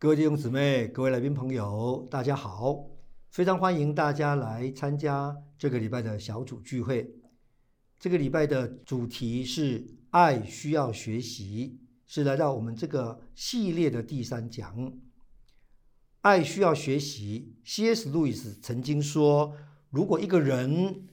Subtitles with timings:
[0.00, 2.86] 各位弟兄姊妹、各位来宾朋友，大家好！
[3.30, 7.12] 非常欢迎大家来参加这个礼拜的小组聚会。
[7.98, 14.92] 这个礼拜的主题是“爱需要学习”，是来到我们这个系列的第三讲。
[16.20, 17.56] 爱需要学习。
[17.64, 18.08] C.S.
[18.08, 19.52] 路易斯曾经说
[19.90, 21.08] ：“如果一个人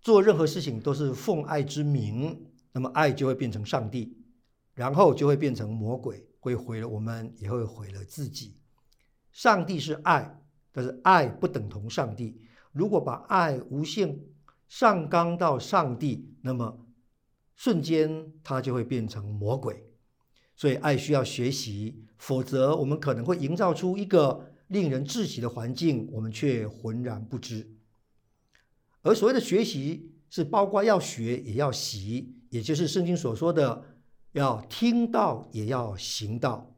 [0.00, 4.16] 做任何事情都是奉爱之名，那么爱就会变成上帝，
[4.72, 8.56] 然后就会变成魔鬼。”会毁了我们，也会毁了自己。
[9.30, 10.42] 上帝是爱，
[10.72, 12.40] 但是爱不等同上帝。
[12.72, 14.18] 如果把爱无限
[14.68, 16.86] 上纲到上帝，那么
[17.54, 19.84] 瞬间它就会变成魔鬼。
[20.56, 27.76] 所以爱需要学习，否则我们可能会营造出一个令人窒息的环境，我们却浑然不知。
[29.02, 33.84] 而所谓的学习，是包括要学也要习，也就是圣经所说的。
[34.32, 36.74] 要听到，也要行道。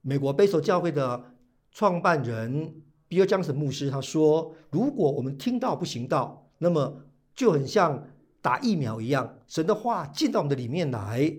[0.00, 1.34] 美国贝索教会的
[1.72, 8.08] 创办人比尔·江森牧师他说：“如果我们听到不行道，那么就很像
[8.40, 11.34] 打疫苗一样，神的话进到我们的里面来，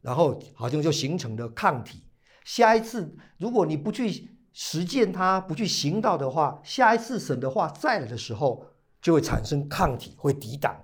[0.00, 2.02] 然后好像就形成了抗体。
[2.44, 8.66] 下一次如果你不去实践它，不去行道的话，下一次神的话再来的时候，
[9.00, 10.74] 就会产生抗体，会抵挡。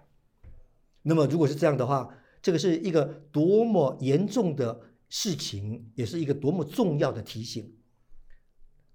[1.03, 2.09] 那么如果是这样的话，
[2.41, 7.75] 这个是一个多么严重的事情，也是一个多么重要的提醒。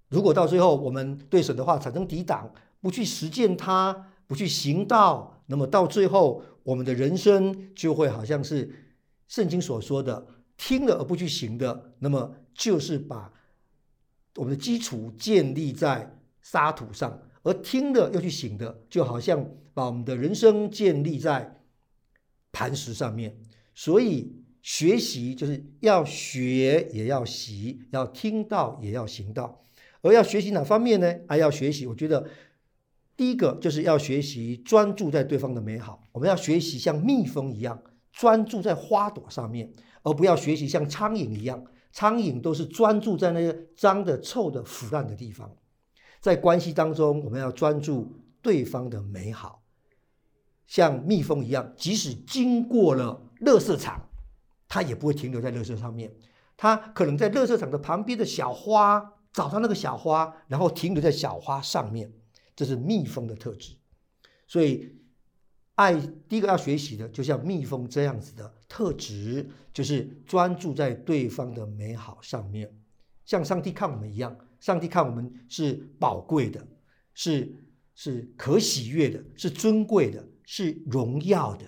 [0.08, 8.96] 如果到最后我们对神的话产生抵挡，不去实践它，不去行道，那么到最后我们的人生就会好像是
[9.28, 13.32] 圣经所说的“听了而不去行的”，那么就是把
[14.36, 21.60] 我们的基础建立在沙土上，而听了又去行的，就好像把我们的人生建立在。
[22.54, 23.36] 磐石上面，
[23.74, 29.66] 所以学习就是要学也要习，要听到也要行道。
[30.00, 31.12] 而要学习哪方面呢？
[31.28, 32.28] 还要学习，我觉得
[33.16, 36.04] 第一个就是要学习专注在对方的美好。
[36.12, 37.82] 我们要学习像蜜蜂一样
[38.12, 45.50] 专注在花朵上面，而不要学习像苍蝇一样，苍蝇都是专注在那些脏的、臭的、腐烂的地方。
[46.20, 49.63] 在关系当中，我们要专注对方的美好。
[50.66, 54.08] 像蜜蜂一样，即使经过了垃圾场，
[54.68, 56.12] 它也不会停留在垃圾上面。
[56.56, 62.12] 它可能在垃圾场的旁边的小花找到那个小花，然后停留在小花上面。
[62.56, 63.74] 这是蜜蜂的特质。
[64.46, 64.96] 所以，
[65.74, 65.94] 爱
[66.28, 72.72] 第一个要学习的，就像蜜蜂这样子的特质，就是专注在对方的美好上面，
[73.24, 74.36] 像上帝看我们一样。
[74.60, 76.66] 上帝看我们是宝贵的，
[77.12, 77.54] 是
[77.94, 80.24] 是可喜悦的，是尊贵的。
[80.44, 81.66] 是荣耀的，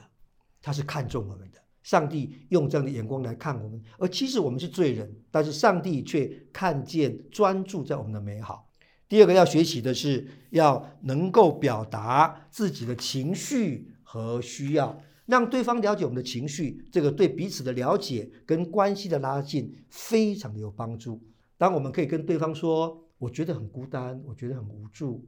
[0.61, 1.59] 他是看重我们的。
[1.83, 8.69] 上帝用这样的眼光来看我们，而其实我们是罪人，但是上帝却看见、专注在我们的美好。
[9.09, 16.85] 第二个要学习的是，要能够表达自己的情绪和需要，让对方了解我们的情绪。
[16.91, 21.23] 这个对彼此的了解跟关系的拉近非常的有帮助。
[21.57, 25.25] 当我们可以跟对方说：“我觉得很孤单，我觉得很无助，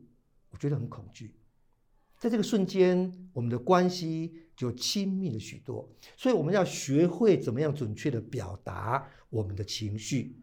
[0.50, 1.36] 我觉得很恐惧。”
[2.18, 5.88] 在这个瞬间，我们的关系就亲密了许多。
[6.16, 10.36] 所以我们要学会怎么样准确的表达我们的情绪，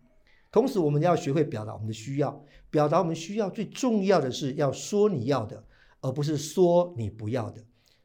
[0.52, 2.46] 同时我们要学会表达我们的需要。
[2.72, 5.66] 表达我们需要最重要的是要说你要的，
[6.00, 7.62] 而不是说你不要的。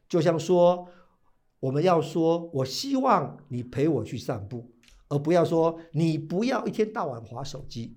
[0.09, 0.87] 就像说，
[1.61, 4.69] 我们要说我希望你陪我去散步，
[5.07, 7.95] 而不要说你不要一天到晚划手机。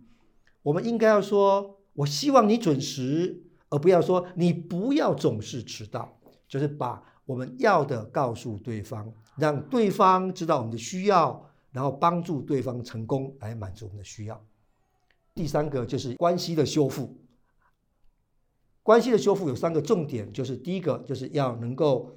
[0.62, 3.40] 我们应该要说，我希望你准时。
[3.70, 6.16] 而不要说你不要总是迟到，
[6.46, 14.44] 就是把我们要的告诉对方，让对方知道我们的需要，然后帮助对方成功来满足我们的需要。
[15.34, 17.18] 第三个就是关系的修复。
[18.82, 22.16] 关系的修复有三个重点，就是第一个就是要能够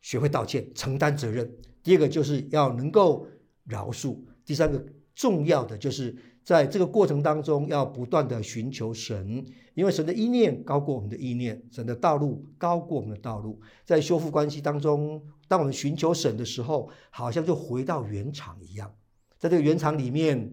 [0.00, 1.46] 学会道歉、承担责任；
[1.82, 3.26] 第二个就是要能够
[3.64, 6.16] 饶恕；第三个重要的就是。
[6.44, 9.44] 在这个过程当中，要不断的寻求神，
[9.74, 13.60] 因为神的意念高过我们的意念，神的道路高过我们的道路。
[13.84, 18.92] 在修复关系当中，当我们寻求神的时候，好像就回到原厂一样，
[19.38, 20.52] 在这个原厂里面，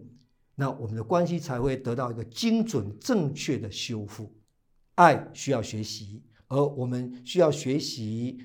[0.55, 4.31] 那我们的关系才会得到一个精准正确的修复。
[4.93, 8.37] 爱需要学习，而我们需要学习，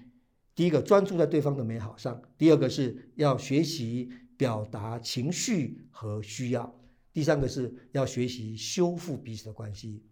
[0.54, 6.74] 第一个专注在对方的美好上，第二个是要学习表达情绪和需要。
[7.14, 10.02] 第三个是要学习修复彼此的关系，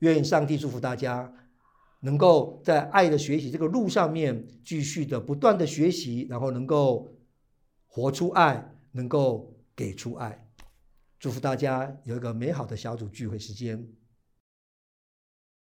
[0.00, 1.32] 愿上帝祝福大家，
[2.00, 7.16] 能够在爱的学习这个路上面继续的不断的学习，然后能够
[7.86, 10.46] 活出爱，能够给出爱。
[11.20, 13.88] 祝福大家有一个美好的小组聚会时间。